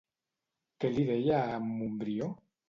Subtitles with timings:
[0.85, 2.33] Què li deia a en Montbrió?